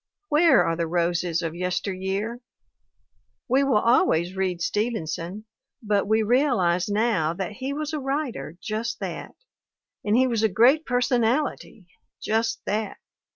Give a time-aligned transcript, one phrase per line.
[0.29, 2.41] Where are the roses of yester year?
[3.47, 5.45] We will always read Stevenson,
[5.83, 9.35] but we realize now that he was a writer just that.
[10.03, 11.85] And he was a great personality
[12.19, 12.97] just that.